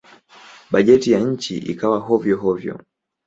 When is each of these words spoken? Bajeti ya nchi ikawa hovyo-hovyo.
Bajeti 0.71 1.11
ya 1.11 1.19
nchi 1.19 1.57
ikawa 1.57 1.99
hovyo-hovyo. 1.99 2.79